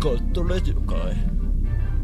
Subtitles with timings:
[0.00, 1.16] ガットラジオかい？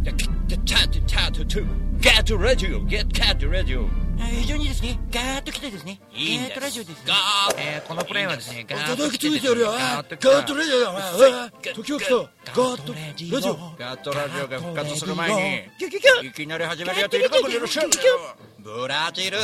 [0.04, 1.66] チャッチャッチャッチャ
[2.04, 3.88] ガットラジオゲットガットラジオ
[4.18, 7.04] 非常にですね、ガーッと来てですね、いいんですガーッとラジオですね。
[7.06, 13.40] ガーッこのプレイはですね、ガーッと来ててやるよガーッとラジオだおい時を来たガーットラジオ
[13.78, 15.86] ガーットラジオが復活する前に、
[16.26, 17.88] いきなり始めるやついるかもしれません
[18.62, 19.38] ブラジル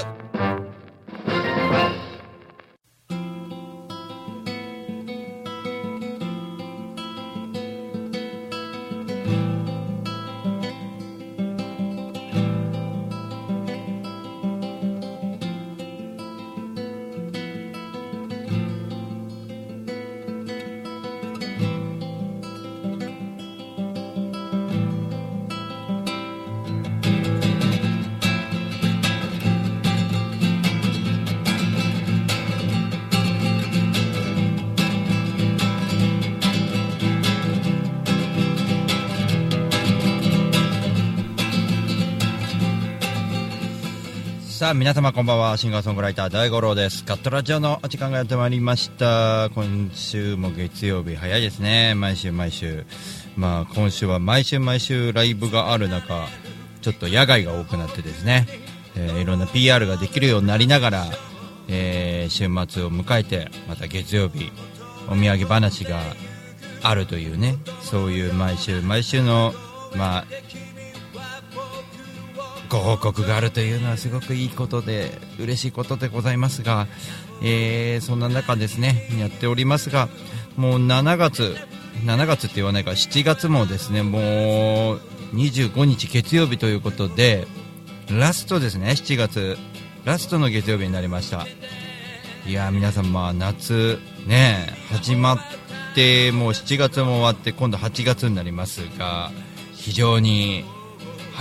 [44.63, 45.57] さあ皆様こんばんは。
[45.57, 47.03] シンガーソングライター大五郎です。
[47.05, 49.51] ガットラジオのお時間がやってまいりました。
[49.57, 51.97] 今週も月曜日早いですね。
[51.97, 52.87] 毎週毎週。
[53.37, 56.29] まあ今週は毎週毎週ライブがある中
[56.81, 58.47] ちょっと野外が多くなってですね、
[58.95, 61.07] えーいろんな PR ができるようになりながら、
[61.67, 64.53] えー週末を迎えてまた月曜日
[65.09, 65.99] お土産話が
[66.85, 67.57] あるというね。
[67.81, 69.55] そういう毎週毎週の
[69.97, 70.25] まあ
[72.73, 76.87] ご報告があるというのはすごくいいことで嬉しいことでございますが、
[77.43, 80.09] えーそんな中ですねやっておりますが
[80.57, 81.55] もう7月
[82.07, 85.01] 7月って言わないか7月もですねもう
[85.35, 87.47] 25日月曜日ということで
[88.11, 89.59] ラストですね7月。
[90.05, 91.47] ラストの月曜日になりました。
[92.45, 95.39] いやー皆さんまあ夏ね始まっ
[95.95, 99.31] てもう7月も終わって今度8月になりますが
[99.75, 100.65] 非常に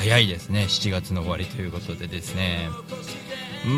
[0.01, 0.63] 早いですね。
[0.63, 2.69] 7月の終わりということでですね。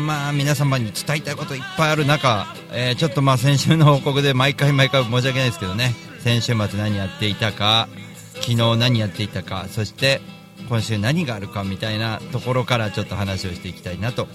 [0.06, 5.94] まあ皆様に伝えたいこといっぱいある中、えーちょっとまあ先週の報告で毎回毎回申し訳ないですけどね。
[6.20, 7.88] 先週末何やっていたか
[8.36, 10.22] 昨日何やっていたかそして
[10.70, 14.26] 今週何があるかみたいなところからちょっと話をしていきたいなと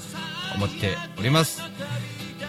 [0.55, 1.63] 思っております。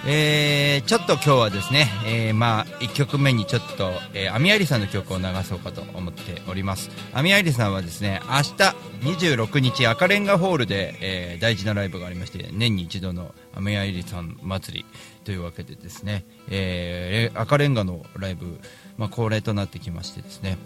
[0.07, 6.91] えーちょっと今日はですね、えーまあ1曲目にちょっと、えー、アミアリさんの曲を流そうかと思っております。
[7.13, 8.53] アミアリさんはですね明日
[9.37, 14.87] 26日赤レンガホールで、えー大事なライブがありまして年に一度のアミアリさん祭り
[15.25, 18.59] というわけでですね、えー赤レンガのライブ、
[18.97, 20.57] まあ、恒例となってきましてですね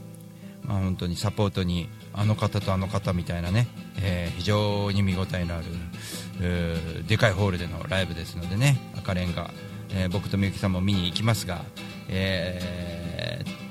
[0.67, 3.69] まあ、本当にサポートにあの方とあの方みたいなね、
[4.03, 5.61] えー非常に見応えのあ
[6.41, 9.51] るでかいホールでのライブですのでね赤レンガ、
[9.91, 11.63] えー僕とみゆきさんも見に行きますが、
[12.09, 13.65] えー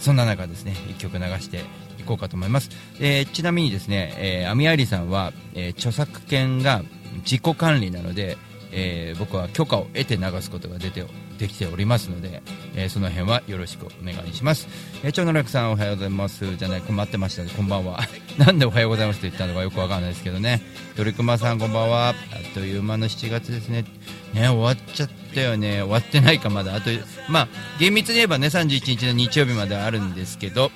[0.00, 1.62] そんな中ですね1曲流して
[1.98, 2.70] いこうかと思います、
[3.00, 6.82] えーちなみにですね、えーアミアリさんは、え著作権が
[7.24, 8.36] 自己管理なので、
[8.72, 11.04] えー僕は許可を得て流すことが出て
[11.38, 12.42] できておりますので、
[12.74, 14.68] えーその辺はよろしくお願いします、
[15.02, 16.56] えー、長野楽さんおはようございます。
[16.56, 17.50] じゃない困ってましたね。
[17.56, 18.00] こんばんは。
[18.38, 20.62] なんでおはようございますと言ったのかよくわかんないですけどね。
[20.96, 22.08] 鳥熊さんこんばんは。
[22.08, 22.14] あっ
[22.52, 23.84] という間の7月ですね。
[24.32, 25.82] ね終わっちゃったよね。
[25.82, 26.74] 終わってないかまだ。
[26.74, 26.90] あと
[27.28, 30.70] まあ厳密に言えばね31日の日曜日まではあるんですけど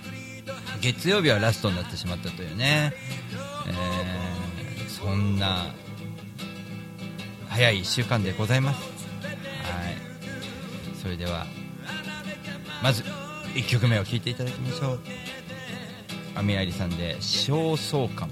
[0.81, 2.93] 月曜日はラストになってしまったというね、
[3.67, 4.29] えー
[4.99, 5.67] そんな
[7.49, 8.98] 早い1週間でございます。
[11.09, 11.47] それでは
[12.83, 13.03] まず
[13.55, 15.01] 1曲目を聴いていただきましょう。
[16.35, 18.31] アミアリさんで「焦燥感」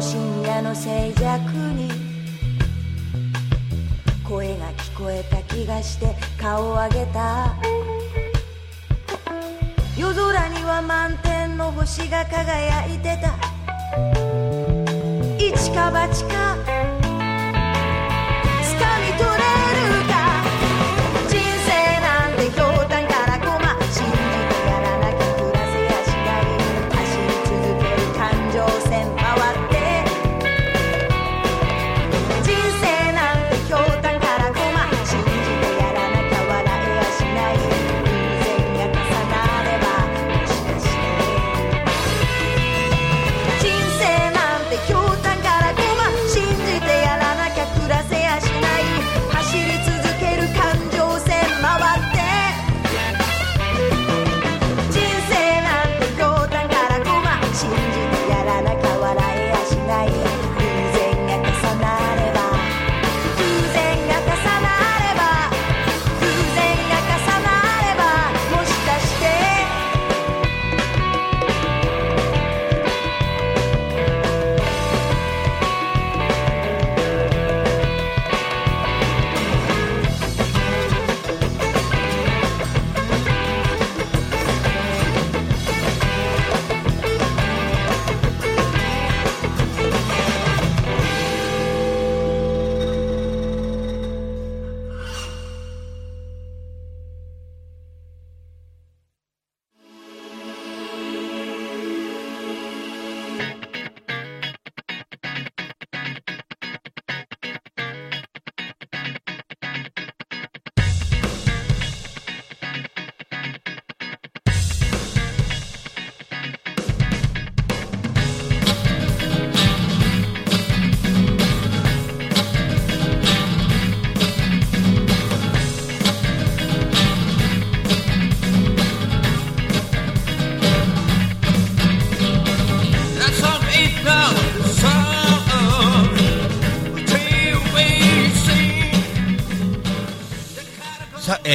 [0.00, 1.38] 深夜の静寂
[1.74, 1.90] に
[4.22, 7.56] 声が聞こえた気がして顔を上げた。
[9.98, 13.36] 夜空には満天の星が輝いてた。
[15.36, 16.97] 一か八か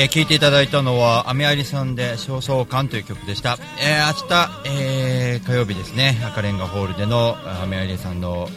[0.03, 3.57] えー、聴いていただいたのは、アメアリさんで、焦燥感という曲でした。
[3.81, 8.49] えー、明日、えー、火曜日ですね、赤レンガホールでの、アメアリさんの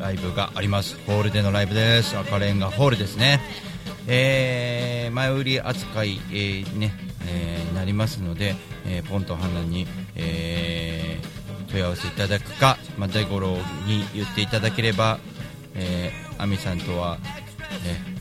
[0.00, 0.98] ライブがあります。
[1.06, 2.18] ホールでのライブです。
[2.18, 3.40] 赤レンガホールですね。
[4.08, 6.92] えー、前売り扱い、えー、ね、
[7.28, 9.86] えー、なりますので、えー、ポンと花に、
[10.16, 13.50] えー、問い合わせいただくか、まあ、大五郎
[13.86, 15.20] に言っていただければ、
[15.76, 17.18] えー、アミさんとは、
[17.86, 18.11] えー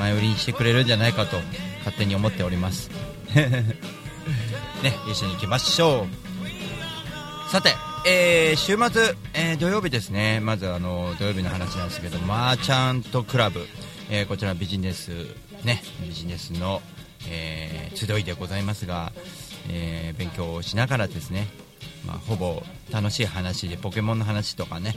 [0.00, 1.36] 前売りにしてくれるんじゃないかと
[1.80, 2.90] 勝手に思っております。
[3.36, 6.06] ね一緒に行きましょ
[7.48, 7.50] う。
[7.52, 7.74] さて、
[8.06, 10.40] えー週末、えー土曜日ですね。
[10.40, 13.68] まずあの土曜日の話なんですけどマーチャントクラブ、
[14.08, 15.10] えーこちらビジネス
[15.64, 16.80] ねビジネスの、
[17.28, 19.12] えー集いでございますが、
[19.68, 21.46] えー勉強をしながらですね。
[22.06, 24.96] まあ、ほぼ楽しい話でポケモンの話とかね。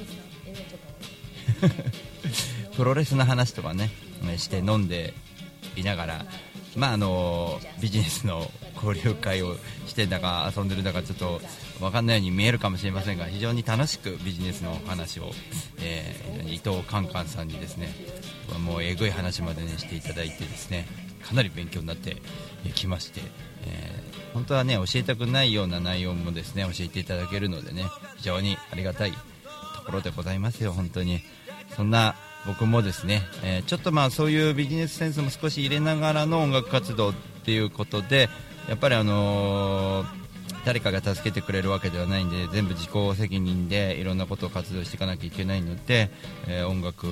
[2.77, 3.91] プロレスの話とかねね。
[4.37, 5.13] して飲んで
[5.75, 6.25] いながら、
[6.75, 9.55] まあ、あのビジネスの交流会を
[9.87, 11.41] してんだか遊んでるんだかちょっと
[11.79, 15.31] 分かんないように見えるかもしれませんが非常に楽しくビジネスの話を、
[15.81, 17.89] えー伊藤カンカンさんにですね
[18.63, 20.85] もうえぐい話まで、ね、していただいてですね
[21.25, 22.21] かなり勉強になって
[22.75, 23.21] きまして、
[23.65, 27.85] えー本当はね教えたくないような内容もですね教えていただけるのでね
[28.17, 29.17] 非常にありがたいと
[29.85, 31.21] ころでございますよ、本当に。
[31.75, 37.13] そんな僕もですね、えーちょっとまあそういうビジネスセンスも少し入れながらの音楽活動っ
[37.45, 38.29] ていうことで、
[38.67, 40.23] やっぱりあのー
[40.65, 46.09] 誰かが助けてくれるわけではないんで全部自己責任でいろんなことを活動していかなきゃいけないので、
[46.47, 47.07] えー音楽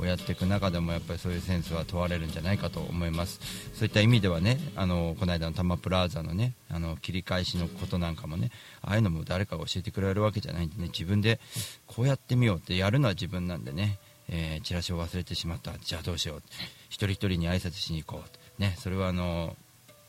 [0.00, 3.40] をやっていく中でもやっぱりそういうセンスは問われるんじゃないかと思います。
[3.74, 8.50] そういった意味ではねあのこの間のタマプラザのねあの切り返しのことなんかもね
[8.82, 11.38] ああいうのも誰かが教えてくれるわけじゃないんでね自分で
[11.86, 15.72] こうやってみようってやるのは自分なんでね、えーチラシを忘れてしまった。
[15.78, 16.42] じゃあどうしよう。
[16.88, 18.60] 一人一人に挨拶しに行こう。
[18.60, 19.56] ねそれはあの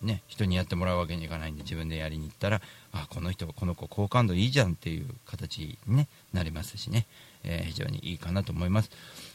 [0.02, 2.62] ね、人にやってもらうわけにいかないんで自分でやりに行ったら
[2.94, 7.06] あこの人この子好感度いいじゃんっていう形に、ね、なりますしね、
[7.44, 8.92] えー非常にいいかなと思います。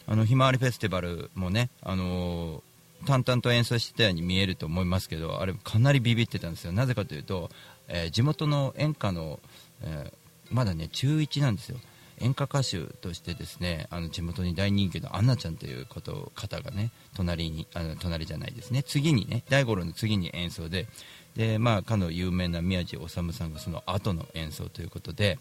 [0.06, 2.62] あのひまわりフェスティバルもね、あのー
[3.06, 6.72] 淡々と演奏してたように見えると思いますけどあれかなりビビってたんですよ。
[6.72, 7.50] なぜかというと、
[7.88, 9.40] えー地元の演歌の、
[9.82, 10.10] え
[10.50, 11.76] まだね中1なんですよ。
[12.20, 18.82] 演歌歌手としてですねあの地元に大人気のアンナちゃんということ方がね隣にあの隣じゃないですね。
[18.82, 20.86] 次にね大五郎の次に演奏で
[21.36, 25.38] で、まあ、かの有名な宮地治さんがその後の演奏ということで、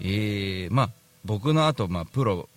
[0.00, 0.90] えーまあ、
[1.24, 2.48] 僕の後、まあプロ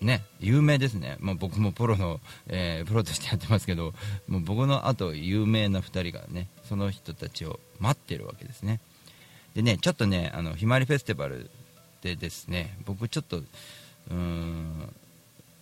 [0.00, 3.94] ね有名ですね、まあ、僕もプロの、えープロとしてやってますけど
[4.28, 8.80] もう僕の後有名な2人がねその人たちを待ってるわけですね。
[9.54, 11.50] でねちょっとねあのひまわりフェスティバル
[12.02, 14.92] でですね僕ちょっとうーん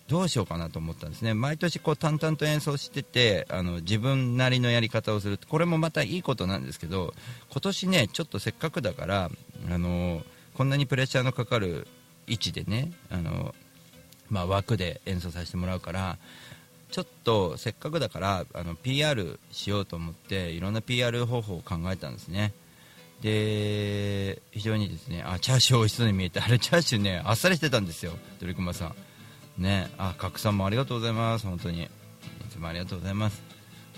[0.07, 1.33] どうしようかなと思ったんですね。
[1.33, 7.13] 毎年こう淡々と演奏しててあの自分なりのやり方をするこれもまたいいことなんですけど
[7.49, 9.29] 今年ねちょっとせっかくだから
[9.69, 10.21] あの
[10.53, 11.87] こんなにプレッシャーのかかる
[12.27, 13.55] 位置でねあの、
[14.29, 16.17] まあ、枠で演奏させてもらうから
[16.91, 22.51] ちょっとせっかくだからあの PR しようと思っていろんな PR 方法を考えたんですね。
[23.21, 29.61] で非常にですねあチャーシュー美味しそうに見えてあれチャーシューねあっさりしてたんですよ鳥熊さん。
[29.61, 31.83] ねあ角さんもありがとうございます本当に。
[31.83, 31.87] い
[32.49, 33.41] つもありがとうございます。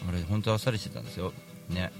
[0.08, 1.32] あれ本当あっさりしてたんですよ。
[1.70, 1.92] ね。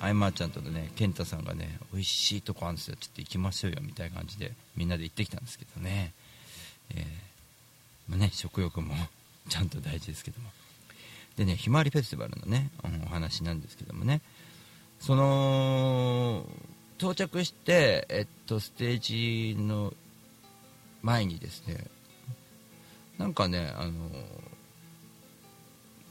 [0.00, 6.12] アイマーちゃんとね健太さんがね美味しいとこあるんですよちょっと行きましょうよみたいな感じでみんなで行ってきたんですけどね。
[6.94, 7.04] えー
[8.08, 8.94] まあね食欲も
[9.48, 10.50] ちゃんと大事ですけども。
[11.36, 12.70] でねひまわりフェスティバルのね
[13.04, 14.20] お話なんですけどもね。
[15.00, 16.44] その
[16.98, 19.92] 到着して、えっと、ステージの
[21.02, 21.84] 前にですね
[23.18, 23.92] なんかねあの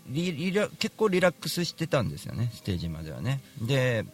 [0.07, 3.41] リリラ結構リラックスしてたんですよねステージまではね。
[3.61, 4.05] で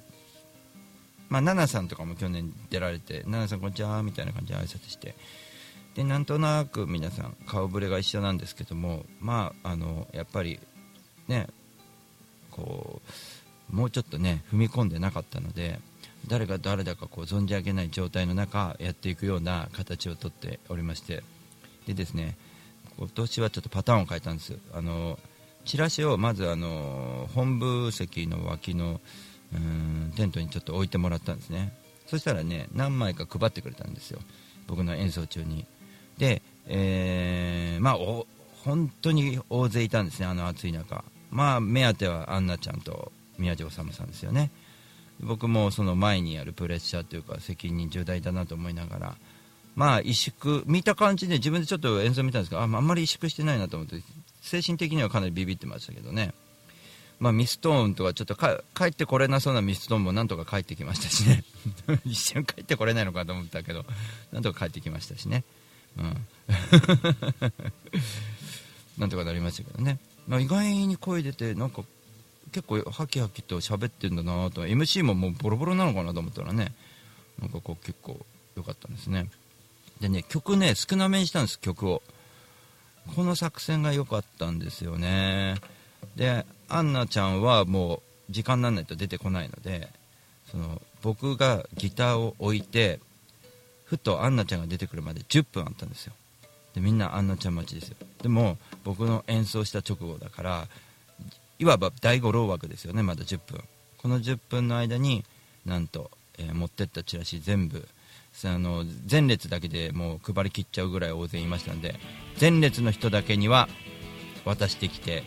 [1.31, 5.15] まあ、ナナさんとかも去年出られて、ナナさんこんにちはみたいな感じで挨拶して、
[5.95, 10.59] でなんとなく皆さん顔ぶれが一緒なんですけども、まああのやっぱり
[11.29, 11.47] ね、
[12.51, 13.11] こう
[13.71, 15.79] もうちょっとね踏み込んでなかったので、
[16.27, 21.23] 誰が誰だかこう存じ上げない状態の中やっていくような形をとっておりまして、
[21.87, 22.37] でですね、
[22.97, 24.57] 今年はちょっとパターンを変えたんです。
[24.73, 25.17] あの
[25.65, 28.99] チラシをまずあの本部席の脇の
[29.53, 31.73] うんテントにちょっと置いてもらったんですね。
[32.07, 34.19] そしたらね何枚か配ってくれたんですよ。
[34.67, 35.65] 僕の演奏中に。
[36.17, 38.27] で、えーまあお
[38.63, 41.03] 本当に大勢いたんですねあの暑い中。
[41.31, 44.51] まあ目当てはアンナちゃんと宮地治さんですよね。
[45.21, 49.15] 僕もその前にやるプレッシャーというか責任重大だなと思いながら
[49.75, 54.01] まあ萎縮見た感じで自分でちょっと演奏見たんですけどああんまり萎縮してないなと思って
[54.41, 56.33] 精神的にはかなりビビってましたけどね。
[57.19, 61.43] まあ、ミストーンとかちょっとか帰ってこれなそうなミストーンもなんとか帰ってきましたしね。
[62.03, 63.85] 一瞬帰ってこれないのかと思ったけど
[64.31, 65.43] なんとか帰ってきましたしね、
[65.99, 66.17] うん、
[68.97, 71.83] なんとかなりましたけどね、まあ、意外に声出てなんか
[72.51, 74.65] 結構ハキハキと喋ってるんだなと。
[74.65, 76.73] MC ももうボロボロなのかなと思ったらね。
[77.39, 78.17] なんかこう結構
[78.55, 79.29] 良かったんですね。
[79.99, 82.01] でね曲ね少なめにしたんです曲を。
[83.15, 85.55] この作戦が良かったんですよね。
[86.15, 89.89] でアンナちゃんはもう時間にならないと出てこないので
[90.51, 92.99] その僕がギターを置いて
[93.85, 96.13] ふとアンナちゃんが出てくるまで10分あったんですよ。
[96.73, 97.97] でみんなアンナちゃん待ちですよ。
[98.21, 100.67] でも僕の演奏した直後だから
[101.61, 103.63] いわば第5老枠ですよねまだ10分。
[103.99, 105.23] この10分の間に
[105.63, 107.87] なんと、えー持ってったチラシ全部
[108.45, 111.99] あの前列だけでもう配りきっちゃうぐらい大勢いましたんで
[112.39, 113.69] 前列の人だけには
[114.43, 115.23] 渡してきて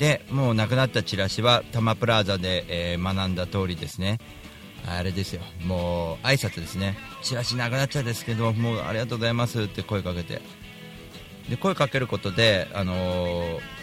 [0.00, 4.18] でもうなくなったチラシは多摩プラザで、えー学んだ通りですね。
[4.88, 5.42] あれですよ。
[5.66, 6.96] もう挨拶ですね。
[7.22, 10.42] チラシなくなっちゃうんですけどもうありがとうございますって声かけて。
[11.48, 13.79] で声かけることであのー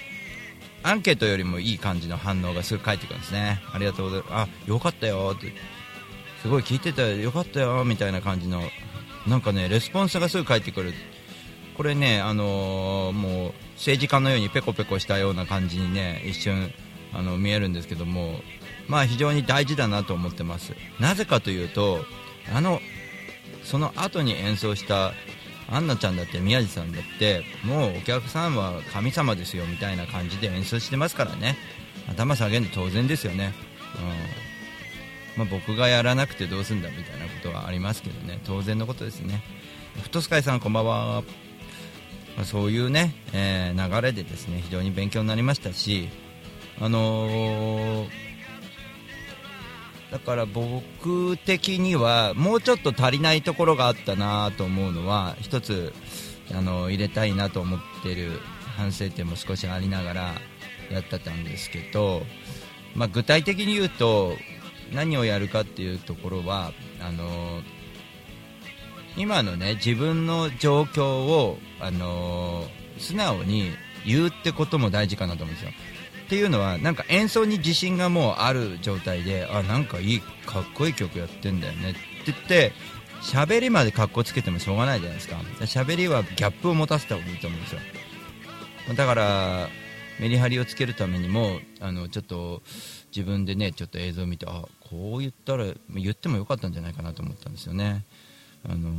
[0.87, 3.61] アンケートよりもいい感じの反応がすぐ返ってくるんですね。
[3.73, 4.33] ありがとうございます。
[4.33, 5.53] あよかったよって。
[6.41, 8.61] すごい聞いてたよかったよみたいな感じの。
[9.27, 10.93] なんかねレスポンスがすぐ返ってくる。
[11.75, 16.71] これね、あのーもう政治家のようにペコペコしたような感じにね一瞬
[17.13, 18.39] あの見えるんですけども、
[18.87, 20.73] まあ、非常に大事だなと思ってます。
[21.01, 21.99] なぜかというと
[22.55, 22.79] あの
[23.63, 25.11] その後に演奏した
[25.69, 31.57] アンナちゃんだって宮地さんだってもうお客さんは神様ですよみたいな感じで演奏してますからね。
[32.09, 33.53] 頭下げるの当然ですよね、
[35.35, 35.45] うん。
[35.45, 38.39] まあ、僕がやらなくてどうすんだみたいなことはありますけどね。
[38.45, 39.43] 当然のことですね。
[40.01, 41.23] フットスカイさんこんばんは。
[42.37, 46.07] まあそういうね、えー流れでですね非常に勉強になりましたし、
[46.79, 48.26] あのー
[50.11, 55.93] だから僕的にはもうちょっと足りないところがあったなと思うのは一つ
[56.51, 58.39] あの入れたいなと思ってる
[58.77, 60.33] 反省点も少しありながら
[60.91, 62.21] やってたんですけど、
[62.95, 64.33] まあ、具体的に言うと
[64.93, 66.71] 何をやるかっていうところは
[67.01, 67.61] あの
[69.17, 72.65] 今のね自分の状況を、あの
[72.99, 73.71] 素直に
[74.05, 75.71] 言うってことも大事かなと思うんですよ。
[76.27, 82.73] っていうのはなんか演奏に自信がもうある状態であなんかいいかっこいい曲やってんだよねって言って
[83.21, 85.37] 喋りまで格好つけてもしょうがないじゃないですか。
[85.61, 87.81] 喋りはギャップを持たせた方がいいと思うんですよ。
[88.95, 89.69] だから
[90.19, 92.61] メリハリをつけるためにもあのちょっと
[93.15, 95.65] 自分でねちょっと映像を見てあこう言ったら
[95.95, 98.03] 言ってもよかったんじゃないかなと思ったんですよね。
[98.67, 98.91] あの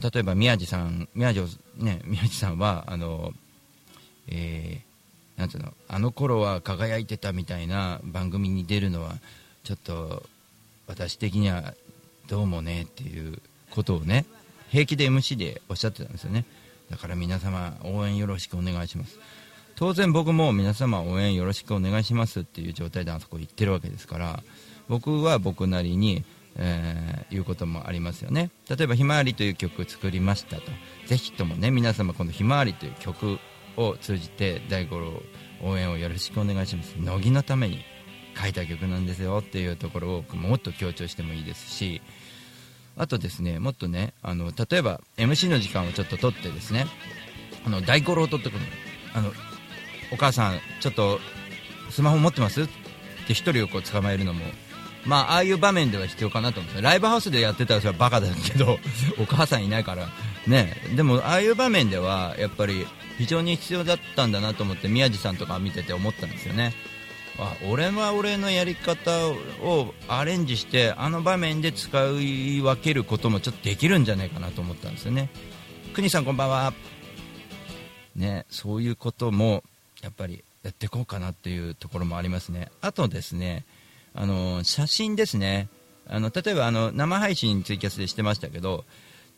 [0.00, 1.42] 例えば宮地さん宮地,、
[1.76, 3.32] ね、宮地さんはあの、
[4.28, 4.93] えー、
[5.36, 9.14] なんていうのあの頃は輝いてたみたいな番組に出るのは
[9.64, 10.22] ちょっと
[10.86, 11.74] 私的には
[12.28, 13.38] どうもねっていう
[13.70, 14.26] ことをね
[14.70, 16.44] 平気で MC でおっしゃってたんですよね。
[16.90, 19.18] だから皆様応援よろしくお願いします。
[19.76, 24.42] 当然僕も皆様応援よろしくお願いしますっていう状態であそこ行ってるわけですから
[24.88, 26.24] 僕は僕なりに、
[26.56, 28.50] えー、いうこともありますよね。
[28.68, 30.62] 例えば「ひまわり」という曲作りましたと。
[31.06, 33.38] ぜひともね皆様この「ひまわり」という曲
[33.76, 35.22] を通じて大五郎
[35.62, 36.94] 応援をよろしくお願いします。
[36.98, 37.84] 乃木のために
[38.40, 42.02] 書いた曲なんですよっていうところをもっと強調してもいいですし
[42.96, 46.86] あとですねもっとねあの例えば MC の時間をちょっと取ってですね
[47.64, 48.64] あの大五郎を取ってくる
[49.14, 49.30] あの
[50.12, 51.20] お母さんちょっと
[51.90, 52.62] スマホ持ってます？
[52.62, 52.66] っ
[53.26, 54.44] て1人をこう捕まえるのも
[55.04, 56.82] まあああいう場面では必要かなと思うんですよ。
[56.82, 58.78] ライブハウスでやってたらそれはバカだけど
[59.20, 60.08] お母さんいないから
[60.46, 62.86] ねでもああいう場面ではやっぱり
[63.18, 66.74] 非常に必要だったんだなと思って宮地さんとか見てて思ったんですよね。
[67.38, 71.88] あ俺は俺のやり方をアレンジしてあの場面で使
[72.20, 75.30] い分けることもちょっとできるんじゃないかなと思ったんですよね。
[75.94, 76.72] 国さんこんばんは。
[78.14, 79.64] ねそういうことも
[80.02, 82.70] やっぱりやっていこうかなっていうところもありますね。
[82.80, 83.64] あとですね
[84.14, 85.68] あの写真ですね。
[86.06, 88.84] あの例えばあの生配信ツイキャスでしてましたけど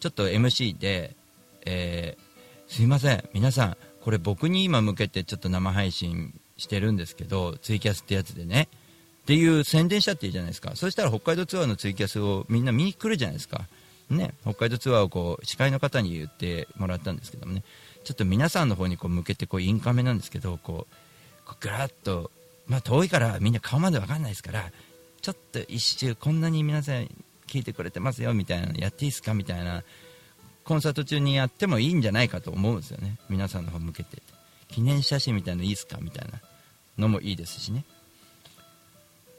[0.00, 1.16] ちょっと MC で、
[1.64, 3.24] えー、すいません。
[3.32, 8.68] 皆さんこれ僕に今向けてちょっと生配信してるんですけどツイキャスってやつでね。
[9.22, 10.76] っていう宣伝しちゃっていいじゃないですか。
[10.76, 13.66] そしたら北海道ツアーのツイキャスをみんな見に来るじゃないですか。
[14.08, 14.34] ね。
[14.42, 17.64] 北海道ツアーをこう司会の方に言ってもらったんですけどもね。
[18.04, 20.96] ちょっと皆さんの方にこう向けてこうインカメなんですけどこう
[21.44, 22.30] こうぐらっと、
[22.68, 24.70] まあ、遠いからみんな顔まで分かんないですから
[25.22, 27.08] ちょっと一周こんなに皆さん
[27.46, 29.82] 聞いてくれてますよみたいなのやっていいですかみたいな
[30.64, 34.22] コンサート中にやってもいいんじゃないかと思うんですよね皆さんの方向けて。
[34.68, 36.40] 記念写真みたいなのいいですかみたいな
[36.98, 37.84] のもいいですしね。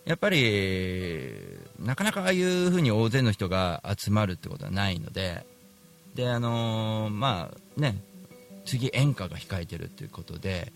[0.06, 1.34] やっぱり
[1.80, 5.46] なかなかああいう風に大勢の人が集まるってことはないので
[6.15, 8.02] であのー、まあね
[8.63, 10.72] 次演歌が控えてるっていうことで、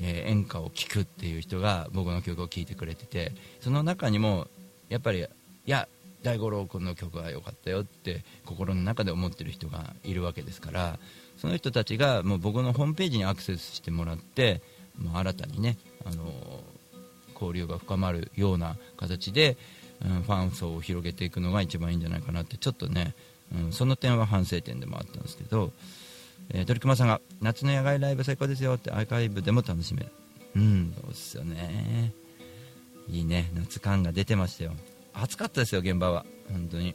[0.00, 4.48] えー、演歌を聴くっていう人が僕の曲を聴いてくれててその中にも
[4.88, 5.26] やっぱりい
[5.64, 5.86] や
[6.22, 10.98] 大五郎君の曲が良かったよって心の中で思ってる人がいるわけですから
[11.36, 14.62] その人たちがもう僕のホームページにアクセスしてもらって
[14.98, 19.56] もう新たにね、あのー、交流が深まるような形で、
[20.04, 23.14] うん、ファン層を広げていくのが一番いいんじゃないかなってちょっとね、
[23.54, 25.72] うん、その点は反省点でもあったんですけど、
[26.50, 30.08] えー、鳥熊さんが夏の野外ライブ最高ですよってアーカイブでも楽しめる。
[30.54, 32.12] うんそうですよね。
[33.08, 33.50] いいね。
[33.54, 34.72] 夏感が出てましたよ。
[35.14, 36.24] 暑かったですよ現場は。
[36.50, 36.94] 本当に、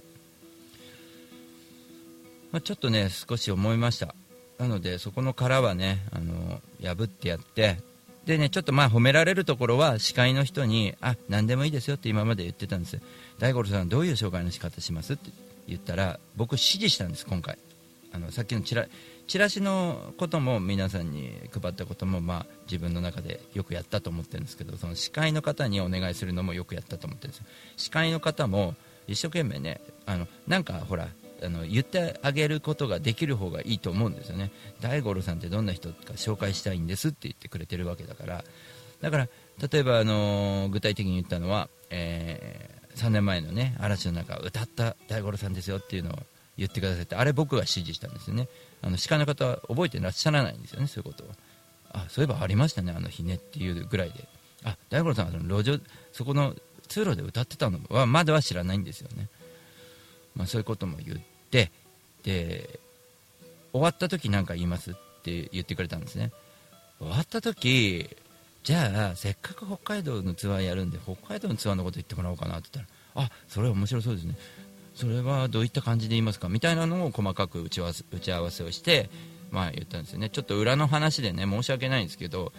[2.51, 4.15] まあ、ちょっとね少し思いました。
[4.60, 7.77] なのでそこの殻はねあの破ってやって。
[8.25, 12.99] でねちょっとまあ褒められるところは司会の人にあ何でもいいですよって今まで言ってたんです
[13.39, 15.13] 大五郎さんどういう紹介の仕方します？
[15.13, 15.32] って
[15.67, 17.58] 言ったら僕指示したんです今回。
[18.12, 18.88] あのさっきのチラ
[19.27, 27.43] チラシのことも皆さんに配ったことも、まあ、自分の中でよくやったと思ってるんですけどその司会の方にお願いするのもよくやったと思ってるんです
[27.75, 28.75] 司会の方も
[29.07, 31.09] 一生懸命ねあのなんかほら
[31.43, 34.51] あの言ってあげることができる方がいいと思うんですよね。
[34.81, 38.43] 大五郎さんってどんな人か紹介したいんですって言ってくれてるわけだから。
[39.01, 39.27] だから
[39.71, 46.17] 例えば、あの具体的に言ったのは、えー、3年前のね嵐の中歌った大五郎さんですよっていうのを
[46.57, 48.47] 言ってくださってあれ僕が指示したんですよね。
[48.81, 51.35] あの司会の方は覚えてらっしゃらないんですよねそういうことは。
[51.93, 54.27] あそういえばありましたねあの日ねっていうぐらいで。
[54.63, 55.79] あ大五郎さんはその路上
[56.11, 56.55] そこの
[56.87, 59.27] 通路で歌ってたのはまだは知らないんですよね、
[60.35, 61.19] まあ、そういうことも言っ
[61.51, 61.71] て
[62.23, 62.79] で
[63.71, 64.93] 終わった時何か言いますっ
[65.23, 66.31] て言ってくれたんですね。
[66.99, 68.09] 終わった時
[68.63, 74.35] じゃあせっかく北海道のツアーやるんで北海道のツアーのこと言ってもらおうかなって言ったらあそれは面白そうですね。
[74.97, 76.49] それはどういった感じで言いますか？
[76.49, 79.12] みたいなのを細かく打ち合わせ打ち合わせをして
[79.51, 80.29] まあ言ったんですよね。
[80.31, 82.51] ちょっと裏の話でね申し訳ないんですけど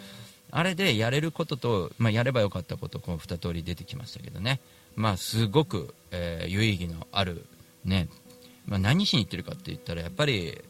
[0.49, 4.61] あれでやれることと、まあ、やればよかったことこう2通り出てきましたけどね。
[4.95, 7.45] まあすごく、えー、有意義のある
[7.83, 8.07] ね。
[8.65, 10.61] まあ、何しに行ってるかって言ったらやっぱり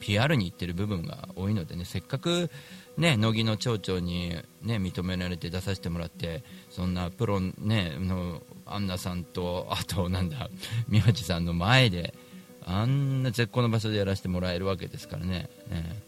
[0.00, 1.86] PR に行ってる部分が多いのでね。
[1.86, 2.50] せっかく
[2.98, 10.48] ね乃木の町長にね認められて出させてもらってそんなプロねのアンナさんとあとなんだ
[10.88, 12.14] 宮地さんの前で
[12.64, 15.48] あんな絶好の場所でやらせてもらえるわけですからね。
[15.70, 16.02] ね。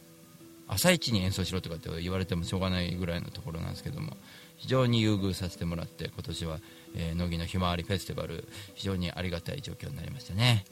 [0.69, 4.17] 朝一に演奏しろとかって言われてもしょうがないぐらいのところなんですけども
[4.57, 6.61] 非常に優遇させてもらって今年は、
[6.95, 10.65] えー乃木のひまわりフェスティバル非常にありがたい状況になりましたね、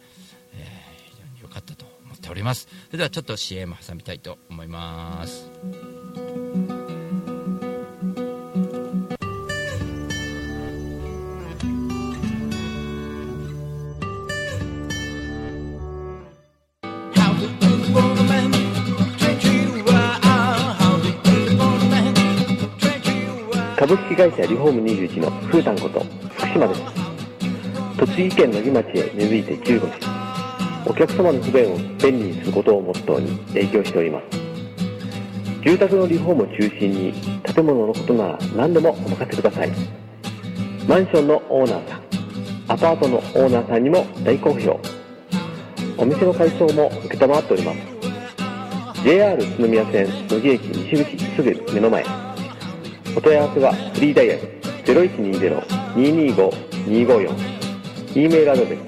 [0.54, 2.68] えー非常に良かったと思っております。
[2.86, 5.97] それではちょっと CM 挟みたいと思います。
[23.88, 26.04] 株式会社リフォーム21のふうたんこと
[26.36, 26.82] 福島です。
[27.98, 29.94] 栃木県野木町へ根付いて15年。
[30.84, 34.24] お客様の不便を便利にすることをモットーに営業しております。
[35.64, 39.70] 住宅のリフォームを中心に建物のことなら何でもお任せください。
[40.86, 42.02] マンションのオーナーさん
[42.68, 44.78] アパートのオーナーさんにも大好評。
[45.96, 49.02] お店の改装も承っております。
[49.02, 52.27] JR 宇都宮線野木駅西口すぐ目の前。
[53.18, 54.42] お問い合わせはフリーダイヤル
[54.84, 57.32] 0120-225-254
[58.14, 58.78] e メールアドレス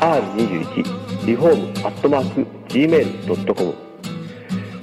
[0.00, 3.74] r21 リフォームアットマーク gmail.com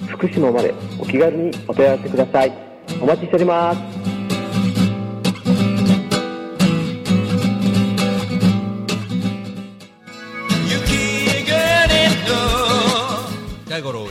[0.07, 2.53] 福島までお気軽にお問い合わせください。
[3.01, 3.81] お待ちしております。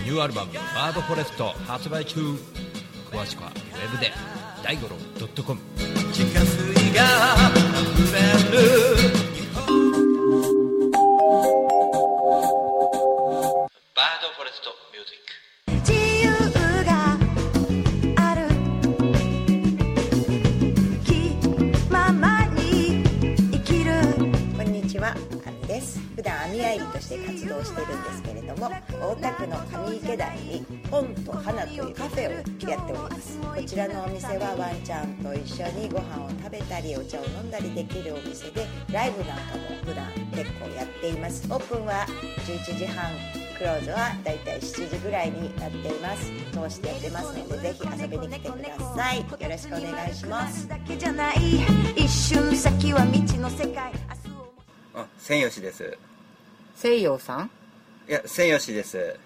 [0.05, 2.21] ニューアルバム「バードフォレスト」発売中。
[3.11, 4.13] 詳しくはウェブで
[4.69, 4.99] 大五郎
[5.47, 5.59] .com
[6.13, 7.03] 地下水が
[7.95, 8.98] 溢れる。
[34.29, 41.47] 店はワンちゃんと一緒にご飯を食べたりお茶を飲んだりできるお店でライブなんかも普段結構やっています。
[41.51, 42.05] オープンは
[42.47, 43.11] 11時半
[43.57, 46.31] クローズはだいたい7時ぐらいになっています。
[46.53, 49.21] 通してやってますのでぜひ遊びに来てください。
[49.21, 50.69] よろしくお願いします。
[50.69, 51.37] だけじゃない
[51.97, 53.93] 一瞬先は未知の世界
[54.95, 55.97] あ千吉です。
[56.77, 57.51] 西洋さん？
[58.07, 59.17] いや千吉です。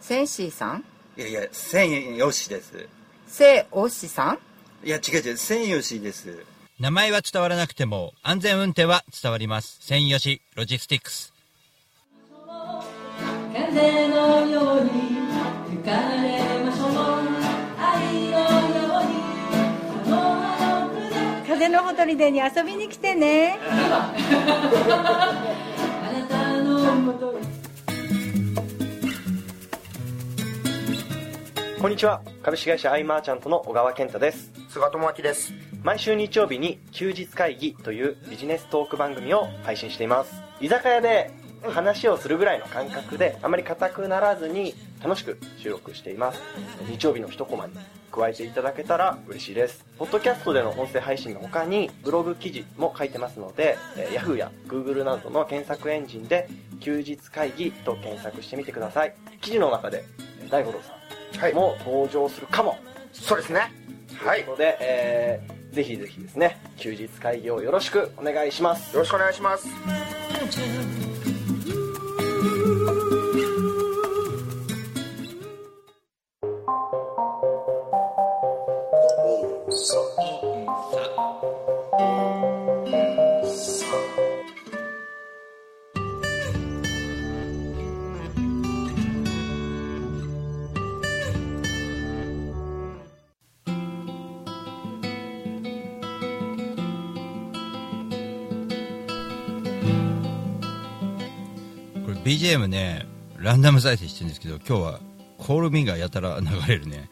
[0.00, 0.84] センシーさん？
[1.16, 2.86] いやいや千吉です
[3.32, 4.38] セオシさん？
[4.86, 6.44] いや違う違う千吉です。
[6.78, 9.78] 名前は伝わらなくても安全運転は伝わります。
[9.80, 11.32] 千吉ロジスティックス。
[13.54, 14.90] 風のように
[15.70, 16.90] 吹かれましょう
[17.80, 19.16] 愛のように
[20.04, 23.58] あのあの船風のほとりでに遊びに来てね。
[23.62, 24.12] あ
[26.12, 27.61] なたのもとに
[31.82, 32.22] こんにちは。
[32.44, 34.52] 株式会社アイマーチャントの小川健太です。
[34.68, 35.52] 菅智明です。
[35.82, 40.32] 毎週日曜日に休日会議というビジネストーク番組を配信しています。
[40.60, 41.32] 居酒屋で
[41.68, 46.40] 話をするぐらいの感覚であまり硬くならずに楽しく収録しています。
[46.88, 47.72] 日曜日の一コマに
[48.12, 49.84] 加えていただけたら嬉しいです。
[49.98, 59.16] ポッドキャストでの音声配信の他にブログ記事も書いてますので、えー Yahoo や Google などの検索エンジンで休日会議と検索してみてください。
[59.40, 60.04] 記事の中で
[60.42, 61.01] えー大五郎さはいん
[61.54, 62.78] も登場するかも、
[63.12, 63.72] そうですね。
[64.24, 64.40] はい。
[64.40, 68.94] よということで、えーぜひぜひですね休日会議をよろしくお願いします。
[68.94, 69.66] ろしくお願いします
[102.58, 103.06] BGM ね
[103.38, 105.00] ランダム再生してるんですけど今日は
[105.38, 107.10] コールミがやたら流れるね。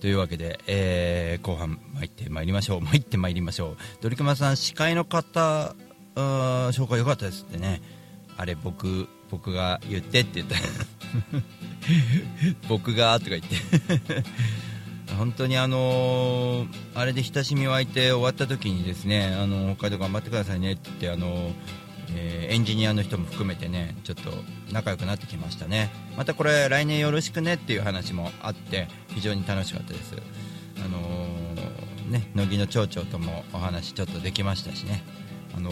[0.00, 2.80] というわけで、えー後半参ってまいりましょう。
[2.82, 3.76] 参ってまいりましょう。
[4.02, 5.74] ドリクマさん司会の方
[6.14, 7.80] あ紹介良かったですってね。
[8.36, 10.56] あれ僕僕が言ってって言った。
[12.68, 13.56] 僕がとか言って。
[15.16, 21.52] 本当にあのーあれで親しみ湧いて終わった時にですねあの北海道頑張ってくださいねって言ってあのー
[22.14, 24.30] えーエンジニアの人も含めてねちょっと
[24.72, 25.90] 仲良くなってきましたね。
[26.16, 30.14] またこれ来年よろしくねっていう話もあって非常に楽しかったです。
[30.84, 35.02] あのーね乃木の町長ともお話ちょっとできましたしね、
[35.56, 35.70] あの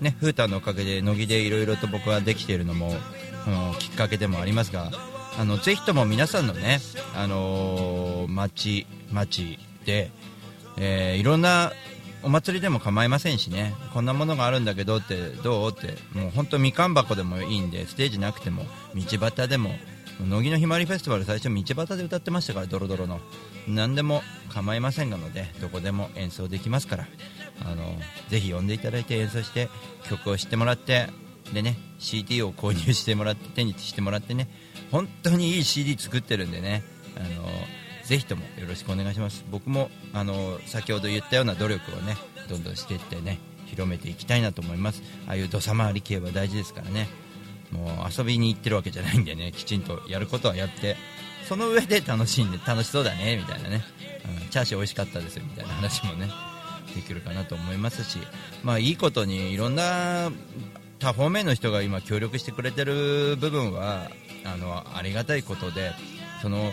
[0.00, 2.94] ね風太のおかげで乃木でいろいろと僕はできているのも、うん
[3.80, 4.90] きっかけでもありますが
[5.38, 6.78] あのぜひとも皆さんのね、
[7.16, 10.12] あの町町で、
[10.78, 11.72] えーいろんな
[12.22, 13.74] お祭りでも構いませんしね。
[13.94, 19.70] こんなものがあるんだけどってどうってもう本当みかん箱でもいいんでステージなくても道端でも
[20.28, 23.20] 乃木のひまわりフェスティバル最初道端で歌ってましたからドロドロの。
[23.68, 27.06] 何でも構いませんのでどこでも演奏できますから。
[27.62, 27.94] あの
[28.28, 29.68] ぜひ呼んでいただいて演奏して
[30.08, 31.08] 曲を知ってもらって
[31.52, 34.48] でね CD を購入してもらって手にしてもらってね
[34.90, 36.82] 本当にいい CD 作ってるんでね。
[37.16, 37.48] あの
[38.10, 39.44] ぜひともよろしくお願いします。
[39.52, 42.16] 僕もあの先ほど言ったような努力をね
[42.48, 45.00] どんどんしていってね広めていきたいなと思います。
[45.28, 47.08] ああいう土佐回り系は大事ですからね。
[47.70, 50.96] もう遊びに行ってるわけじゃないんでねきちんとやることはやって
[51.48, 53.84] その上で楽しんで楽しそうだねみたいなね、
[54.42, 56.28] うん、チャーシュー美味しかったですよみたいな話もね
[56.96, 58.18] できるかなと思いますし。
[58.64, 60.32] まあいいことにいろんな
[60.98, 64.10] 多方面の人が今協力してくれてる部分は
[64.44, 65.92] あのありがたいことで
[66.42, 66.72] その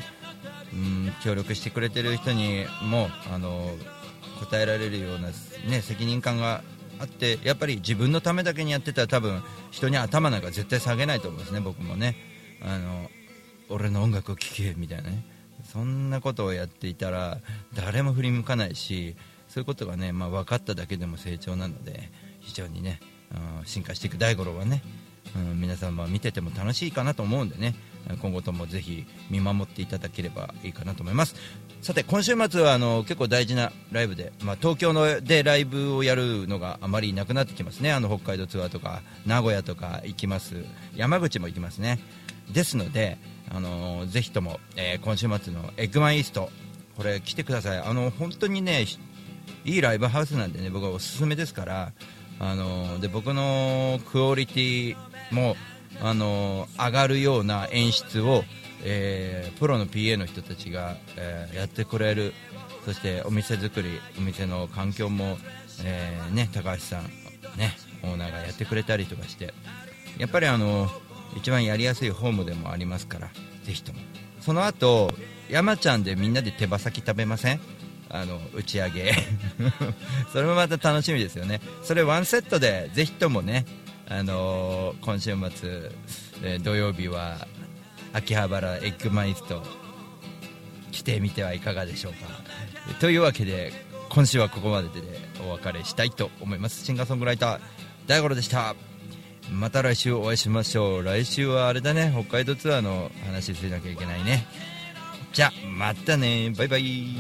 [0.74, 3.72] うん協力してくれてる人にもあの
[4.40, 5.30] 答えられるような、
[5.70, 6.62] ね、責任感が
[7.00, 12.16] あってやっぱり自分のためだけにやってたら多分人に頭なんか絶対下げないと思うんですね、僕もね。
[12.62, 13.10] あの
[13.70, 15.26] 俺の音楽を聴けみたいなね。
[15.64, 17.40] そんなことをやっていたら
[17.74, 19.16] 誰も振り向かないし
[19.50, 23.00] そういうことがね、まあ、分かっただけでも成長なので非常にね、
[23.60, 24.18] うん進化していく。
[24.18, 24.82] 大五郎はね、
[25.36, 27.76] うん、皆さんは見てても楽しいかなと思うんでね。
[28.22, 31.36] 今後ともぜひ見守っていただければいいかなと思います。
[31.82, 37.92] さて今週末はあの結構大事なライブで、まあ、東京のでライブをやるのがあまりなくなってきますね。
[37.92, 40.64] あの北海道ツアーとか名古屋とか行きます。
[40.96, 42.00] 山口も行きますね。
[42.52, 43.18] ですので、
[43.50, 46.50] あのぜひとも、えー今週末のエッグマンイースト
[46.96, 47.78] これ来てください。
[47.80, 48.86] あの本当にね
[49.66, 51.92] いいライブハウスなんでね僕はおすすめですから
[52.40, 54.96] あので僕のクオリティ
[55.32, 55.56] も
[56.02, 58.44] あの上がるような演出を、
[58.84, 62.34] えープロの PA の人たちが、えーやってくれる。
[62.86, 65.38] そしてお店作りお店の環境も、
[65.84, 67.04] えーね、高橋さん、
[67.58, 69.54] ね、オーナーがやってくれたりとかして
[70.18, 70.88] やっぱりあの
[71.36, 73.28] 一番やりやすいホームでもありますから
[73.64, 74.00] ぜひとも。
[74.40, 75.12] その後
[75.50, 77.60] 山ちゃんでみんなで手羽先食べません？
[78.10, 79.12] あの打ち上げ。
[80.32, 81.60] それもまた楽しみですよね。
[81.84, 83.66] それワンセットでぜひともね
[84.10, 85.92] あのー今週末、
[86.44, 87.48] えー土曜日は
[88.14, 89.62] 秋葉原エッグマイスト
[90.92, 92.20] 来てみてはいかがでしょうか。
[93.00, 93.74] というわけで
[94.10, 95.02] 今週はここまでで
[95.46, 96.86] お別れしたいと思います。
[96.86, 97.60] シンガーソングライター
[98.08, 98.76] 大五郎でした。
[99.52, 101.04] また来週お会いしましょう。
[101.04, 102.12] 来週はあれだね。
[102.14, 104.46] 北海道ツアーの話しなきゃいけないね。
[105.34, 106.52] じゃまたね。
[106.52, 107.18] バイバイ。